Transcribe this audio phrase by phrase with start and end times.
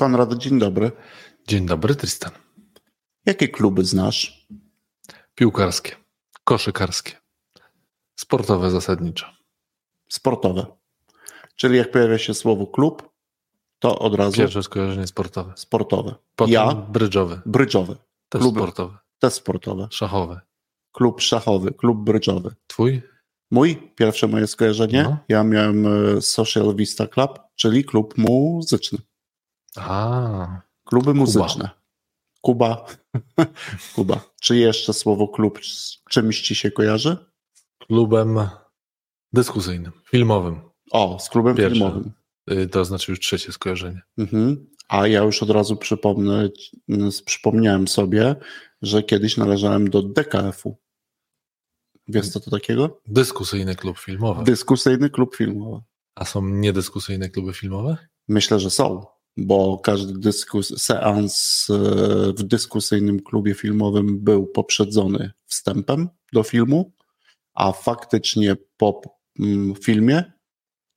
[0.00, 0.90] Konrad, dzień dobry.
[1.48, 2.30] Dzień dobry, Tristan.
[3.26, 4.46] Jakie kluby znasz?
[5.34, 5.96] Piłkarskie,
[6.44, 7.12] koszykarskie,
[8.20, 9.26] sportowe zasadniczo.
[10.08, 10.66] Sportowe.
[11.56, 13.10] Czyli jak pojawia się słowo klub,
[13.78, 15.52] to od razu Pierwsze skojarzenie sportowe.
[15.56, 16.14] sportowe.
[16.36, 17.96] Potem Ja brydżowe, brydżowe,
[18.28, 18.60] też kluby.
[18.60, 19.88] sportowe, te sportowe.
[19.90, 20.40] szachowe.
[20.92, 22.54] Klub szachowy, klub brydżowy.
[22.66, 23.02] Twój?
[23.50, 25.18] Mój, pierwsze moje skojarzenie, No.
[25.28, 28.98] ja miałem e, Social Vista Club, czyli klub muzyczny.
[29.76, 31.70] A, Kluby muzyczne.
[32.40, 32.86] Kuba.
[33.94, 34.20] Kuba.
[34.40, 37.16] Czy jeszcze słowo klub z czymś ci się kojarzy?
[37.78, 38.38] klubem
[39.32, 40.60] dyskusyjnym, filmowym.
[40.90, 41.74] O, z klubem Pierwsze.
[41.74, 42.12] filmowym.
[42.50, 44.00] Y, To znaczy już trzecie skojarzenie.
[44.18, 44.66] Mhm.
[44.88, 46.48] A ja już od razu przypomnę,
[46.88, 48.36] m, przypomniałem sobie,
[48.82, 50.76] że kiedyś należałem do DKF-u.
[52.08, 53.00] Wiesz co to takiego?
[53.06, 54.44] Dyskusyjny klub filmowy.
[54.44, 55.82] Dyskusyjny klub filmowy.
[56.14, 57.96] A są niedyskusyjne kluby filmowe?
[58.28, 61.74] Myślę, że są, bo każdy dyskus, seans e,
[62.32, 66.92] w dyskusyjnym klubie filmowym był poprzedzony wstępem do filmu,
[67.54, 69.00] a faktycznie po
[69.40, 70.32] mm, filmie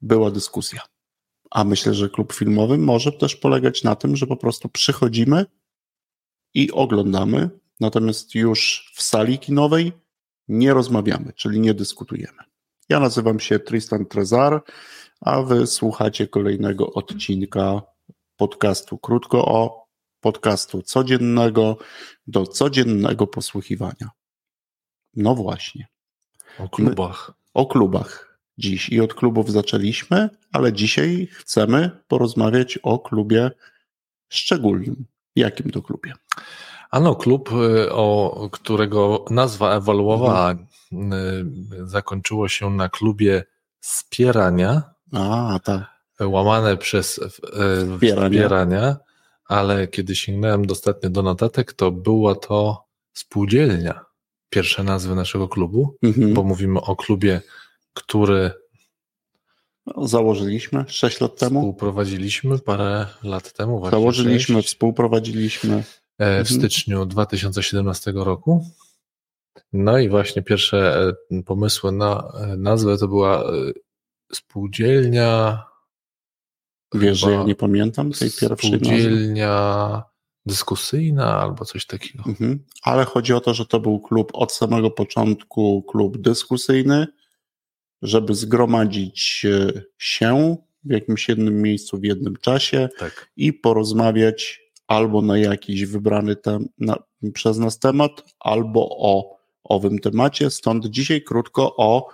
[0.00, 0.80] była dyskusja.
[1.50, 5.46] A myślę, że klub filmowy może też polegać na tym, że po prostu przychodzimy
[6.54, 9.92] i oglądamy, natomiast już w sali kinowej
[10.48, 12.38] nie rozmawiamy, czyli nie dyskutujemy.
[12.88, 14.62] Ja nazywam się Tristan Trezar,
[15.20, 17.82] a wy słuchacie kolejnego odcinka
[18.46, 19.86] podcastu Krótko o
[20.20, 21.76] podcastu codziennego
[22.26, 24.10] do codziennego posłuchiwania.
[25.16, 25.86] No właśnie,
[26.58, 27.32] O klubach.
[27.54, 33.50] o klubach dziś i od klubów zaczęliśmy, ale dzisiaj chcemy porozmawiać o klubie
[34.28, 35.04] szczególnym.
[35.36, 36.12] Jakim to klubie?
[36.90, 40.54] Ano, klub, y, o którego nazwa ewoluowała,
[40.92, 41.12] Mhm.
[41.72, 43.44] y, zakończyło się na klubie
[43.80, 45.91] Spierania, A, tak.
[46.20, 47.28] Łamane przez y,
[47.96, 48.30] Wspierania.
[48.30, 48.96] wspierania,
[49.44, 54.04] ale kiedy sięgnąłem ostatnio do notatek, to była to spółdzielnia.
[54.50, 56.34] Pierwsze nazwy naszego klubu, Mhm.
[56.34, 57.40] bo mówimy o klubie,
[57.94, 58.50] który
[59.86, 61.60] No, Założyliśmy 6 lat temu.
[61.60, 63.78] współprowadziliśmy parę lat temu.
[63.78, 64.68] Właśnie Założyliśmy, sześć.
[64.68, 65.74] współprowadziliśmy.
[66.18, 66.58] E, w Mhm.
[66.58, 68.66] styczniu 2017 roku.
[69.72, 73.50] No i właśnie pierwsze e, pomysły na e, nazwę to była e,
[74.32, 75.62] spółdzielnia.
[76.94, 78.56] Wiesz, że ja nie pamiętam tej pierwszej.
[78.56, 80.02] Spółdzielnia
[80.46, 82.24] dyskusyjna albo coś takiego.
[82.26, 82.64] Mhm.
[82.82, 87.06] Ale chodzi o to, że to był klub od samego początku, klub dyskusyjny,
[88.02, 93.30] żeby zgromadzić e, się w jakimś jednym miejscu w jednym czasie Tak.
[93.36, 96.96] i porozmawiać albo na jakiś wybrany tem, na,
[97.34, 100.50] przez nas temat, albo o owym temacie.
[100.50, 102.08] Stąd dzisiaj krótko o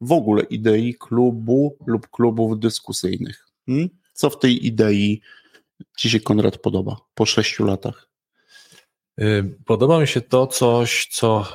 [0.00, 3.46] w ogóle idei klubu lub klubów dyskusyjnych.
[3.66, 3.88] Hmm?
[4.14, 5.20] Co w tej idei
[5.96, 8.08] Ci się Konrad podoba po sześciu latach?
[9.20, 11.46] Y, Podoba mi się to coś, co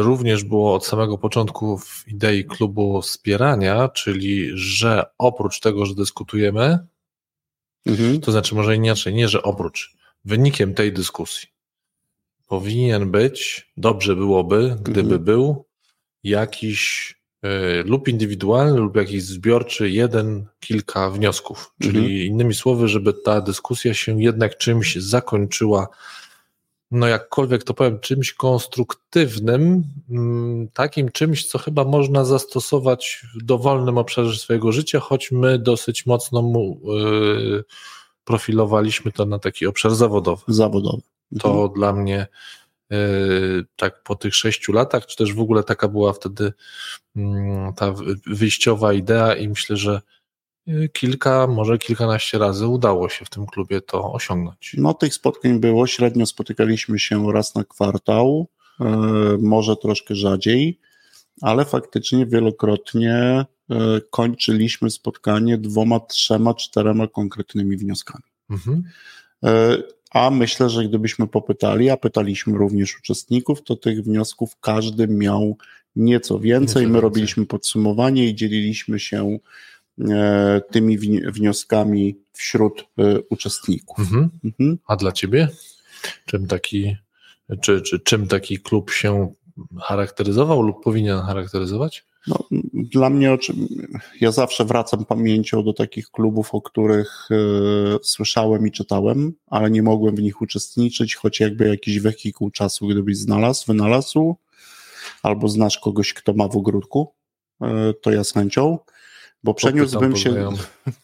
[0.00, 6.78] również było od samego początku w idei klubu wspierania, czyli że oprócz tego, że dyskutujemy,
[7.86, 8.20] Mhm.
[8.20, 11.48] To znaczy, może inaczej, nie, że oprócz wynikiem tej dyskusji
[12.46, 15.24] powinien być, dobrze byłoby, gdyby Mhm.
[15.24, 15.64] był
[16.24, 17.14] jakiś
[17.84, 21.72] lub indywidualny, lub jakiś zbiorczy, jeden, kilka wniosków.
[21.82, 22.10] Czyli Mhm.
[22.20, 25.88] innymi słowy, żeby ta dyskusja się jednak czymś zakończyła,
[26.90, 33.98] no jakkolwiek to powiem, czymś konstruktywnym, mm, takim czymś, co chyba można zastosować w dowolnym
[33.98, 36.80] obszarze swojego życia, choć my dosyć mocno mu
[37.58, 37.64] y,
[38.24, 40.42] profilowaliśmy to na taki obszar zawodowy.
[40.48, 41.02] Zawodowy.
[41.40, 41.72] To Mhm.
[41.74, 42.26] dla mnie
[43.76, 46.52] tak po tych sześciu latach, czy też w ogóle taka była wtedy
[47.16, 50.00] mm, ta wy- wyjściowa idea i myślę, że
[50.68, 54.74] y, kilka, może kilkanaście razy udało się w tym klubie to osiągnąć.
[54.78, 55.86] No, tych spotkań było.
[55.86, 58.48] Średnio spotykaliśmy się raz na kwartał,
[58.80, 58.84] e,
[59.40, 60.78] może troszkę rzadziej,
[61.40, 63.44] ale faktycznie wielokrotnie
[64.10, 68.24] kończyliśmy spotkanie dwoma, trzema, czterema konkretnymi wnioskami.
[68.50, 68.82] Mhm.
[70.14, 75.56] A myślę, że gdybyśmy popytali, a pytaliśmy również uczestników, to tych wniosków każdy miał
[75.96, 76.86] nieco więcej.
[76.86, 79.38] My robiliśmy podsumowanie i dzieliliśmy się
[80.10, 83.98] e, tymi wni- wnioskami wśród e, uczestników.
[83.98, 84.30] Mhm.
[84.44, 84.78] Mhm.
[84.86, 85.48] A dla ciebie?
[86.26, 86.96] Czym taki,
[87.60, 89.32] czy, czy czym taki klub się
[89.80, 92.04] charakteryzował lub powinien charakteryzować?
[92.26, 92.38] No,
[92.72, 93.38] dla mnie,
[94.20, 97.36] ja zawsze wracam pamięcią do takich klubów, o których e,
[98.02, 103.16] słyszałem i czytałem, ale nie mogłem w nich uczestniczyć, choć jakby jakiś wehikuł czasu, gdybyś
[103.16, 104.36] znalazł, wynalazł,
[105.22, 107.14] albo znasz kogoś, kto ma w ogródku,
[107.62, 108.78] e, to ja z chęcią.
[109.44, 110.48] Bo przeniósłbym się,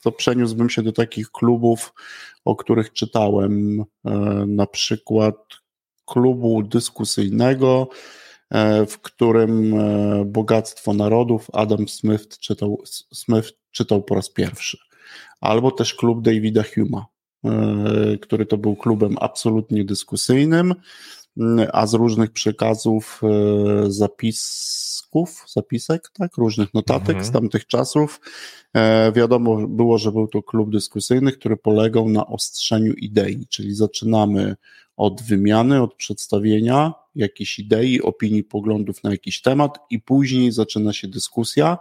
[0.02, 1.94] to przeniósłbym się do takich klubów,
[2.44, 4.10] o których czytałem, e,
[4.46, 5.36] na przykład
[6.06, 7.88] klubu dyskusyjnego,
[8.88, 14.78] w którym e, Bogactwo Narodów Adam Smith czytał, Smith czytał po raz pierwszy.
[15.40, 17.06] Albo też klub Davida Huma,
[18.20, 20.74] który to był klubem absolutnie dyskusyjnym,
[21.72, 23.22] a z różnych przekazów
[23.88, 27.24] zapisków, zapisek, tak, różnych notatek mhm.
[27.24, 28.20] z tamtych czasów
[28.74, 34.56] E, wiadomo było, że był to klub dyskusyjny, który polegał na ostrzeniu idei, czyli zaczynamy
[34.96, 41.08] od wymiany, od przedstawienia jakiejś idei, opinii, poglądów na jakiś temat i później zaczyna się
[41.08, 41.78] dyskusja,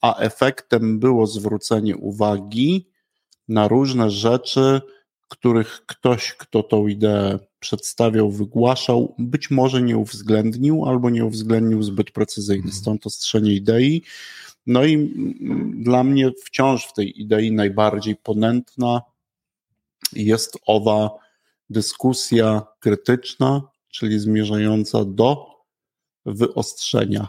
[0.00, 2.88] a efektem było zwrócenie uwagi
[3.48, 4.80] na różne rzeczy,
[5.28, 12.10] których ktoś, kto tą ideę przedstawiał, wygłaszał, być może nie uwzględnił albo nie uwzględnił zbyt
[12.10, 12.64] precyzyjnie.
[12.64, 12.80] Mhm.
[12.80, 14.02] Stąd ostrzenie idei.
[14.66, 15.14] No i
[15.74, 19.02] dla mnie wciąż w tej idei najbardziej ponętna
[20.12, 21.10] jest owa
[21.70, 25.46] dyskusja krytyczna, czyli zmierzająca do
[26.26, 27.28] wyostrzenia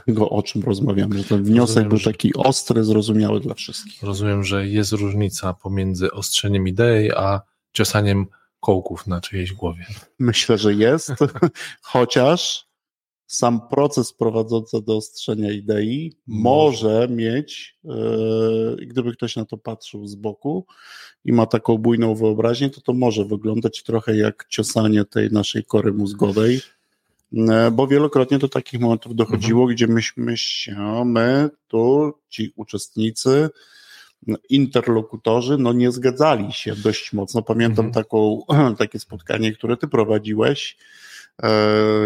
[0.00, 1.18] tego, o czym rozmawiamy.
[1.18, 4.02] Że ten wniosek Rozumiem, był taki ostry, zrozumiały dla wszystkich.
[4.02, 7.40] Rozumiem, że jest różnica pomiędzy ostrzeniem idei, a
[7.72, 8.26] ciosaniem
[8.60, 9.86] kołków na czyjejś głowie.
[10.18, 11.12] Myślę, że jest,
[11.82, 12.66] chociaż
[13.26, 20.14] sam proces prowadzący do ostrzenia idei może mieć, yy, gdyby ktoś na to patrzył z
[20.14, 20.66] boku
[21.24, 25.92] i ma taką bujną wyobraźnię, to to może wyglądać trochę jak ciosanie tej naszej kory
[25.92, 26.60] mózgowej,
[27.72, 29.74] bo wielokrotnie do takich momentów dochodziło, mhm.
[29.74, 33.50] gdzie myśmy się, my tu, ci uczestnicy,
[34.50, 37.42] interlokutorzy, no nie zgadzali się dość mocno.
[37.42, 38.04] Pamiętam mhm.
[38.04, 38.40] taką,
[38.78, 40.76] takie spotkanie, które ty prowadziłeś,
[41.42, 41.50] E,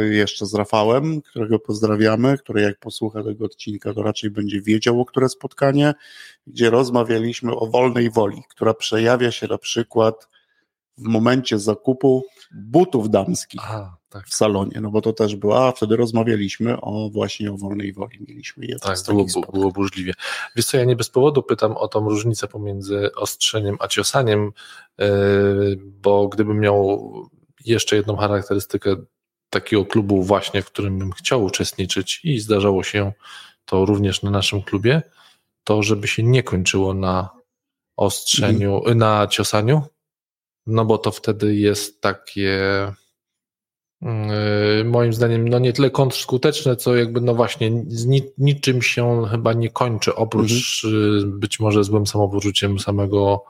[0.08, 5.04] jeszcze z Rafałem, którego pozdrawiamy, który jak posłucha tego odcinka, to raczej będzie wiedział, o
[5.04, 5.94] które spotkanie,
[6.46, 10.28] gdzie rozmawialiśmy o wolnej woli, która przejawia się na przykład
[10.98, 14.26] w momencie zakupu butów damskich Aha, tak.
[14.26, 18.18] w salonie, no bo to też było, a wtedy rozmawialiśmy o właśnie o wolnej woli,
[18.28, 18.78] mieliśmy je.
[18.78, 20.12] Tak, było, było burzliwie.
[20.56, 24.52] Wiesz co, ja nie bez powodu pytam o tą różnicę pomiędzy ostrzeniem a ciosaniem,
[24.98, 25.08] e,
[25.76, 27.12] bo gdybym miał
[27.64, 28.96] jeszcze jedną charakterystykę
[29.50, 33.12] takiego klubu właśnie, w którym bym chciał uczestniczyć i zdarzało się
[33.64, 35.02] to również na naszym klubie,
[35.64, 37.28] to żeby się nie kończyło na
[37.96, 38.98] ostrzeniu, mhm.
[38.98, 39.82] na ciosaniu,
[40.68, 42.60] no bo to wtedy jest takie
[44.02, 49.22] yy, moim zdaniem no nie tyle kontrskuteczne, co jakby no właśnie z ni niczym się
[49.30, 51.40] chyba nie kończy, oprócz mhm.
[51.40, 53.44] być może złym samopoczuciem samego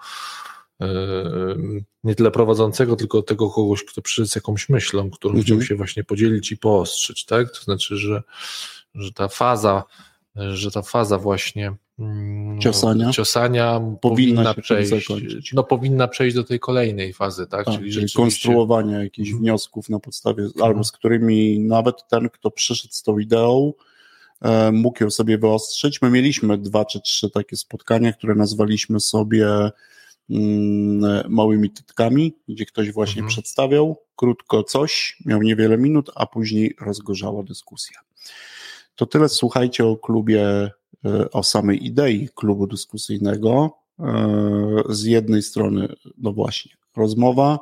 [2.05, 5.45] nie tyle prowadzącego, tylko tego kogoś, kto przyszedł z jakąś myślą, którą mhm.
[5.45, 7.51] chciał się właśnie podzielić i poostrzyć, tak?
[7.51, 8.23] To znaczy, że,
[8.95, 9.85] że ta faza,
[10.37, 11.75] że ta faza właśnie
[12.61, 17.67] ciosania, ciosania powinna, powinna przejść, no powinna przejść do tej kolejnej fazy, tak?
[17.67, 19.43] tak czyli, czyli konstruowania jakichś mhm.
[19.43, 20.65] wniosków na podstawie, mhm.
[20.65, 23.73] albo z którymi nawet ten, kto przyszedł z tą ideą,
[24.43, 26.03] e, mógł ją sobie wyostrzyć.
[26.03, 29.71] My mieliśmy dwa czy trzy takie spotkania, które nazwaliśmy sobie
[30.31, 33.29] Mm, małymi tytkami, gdzie ktoś właśnie mhm.
[33.29, 38.01] przedstawiał krótko coś, miał niewiele minut, a później rozgorzała dyskusja.
[38.95, 40.71] To tyle słuchajcie o klubie,
[41.33, 43.71] o samej idei klubu dyskusyjnego.
[43.99, 45.89] E, z jednej strony,
[46.19, 47.59] no właśnie, rozmowa,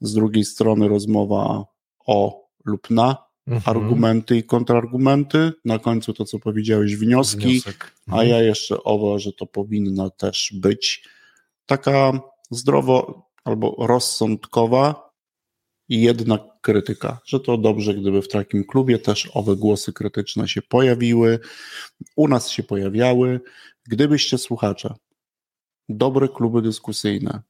[0.00, 1.64] z drugiej strony rozmowa
[2.06, 3.76] o lub na mhm.
[3.76, 5.52] argumenty i kontrargumenty.
[5.64, 7.92] Na końcu to, co powiedziałeś, wnioski, Wniosek.
[8.08, 8.20] mhm.
[8.20, 11.04] a ja jeszcze owo, że to powinna też być
[11.66, 12.20] taka
[12.50, 15.07] zdrowo albo rozsądkowa
[15.88, 20.62] i jednak krytyka, że to dobrze, gdyby w takim klubie też owe głosy krytyczne się
[20.62, 21.38] pojawiły,
[22.16, 23.40] u nas się pojawiały.
[23.84, 24.94] Gdybyście słuchacze
[25.88, 27.42] dobre kluby dyskusyjne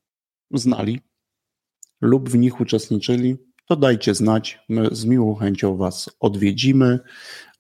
[0.51, 1.01] znali
[2.01, 4.59] lub w nich uczestniczyli, to dajcie znać.
[4.69, 6.99] My z miłą chęcią Was odwiedzimy,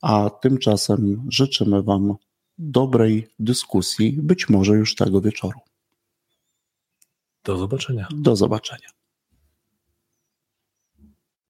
[0.02, 2.14] a tymczasem życzymy Wam
[2.58, 5.60] dobrej dyskusji, być może już tego wieczoru.
[7.44, 8.08] Do zobaczenia.
[8.14, 8.97] Do zobaczenia.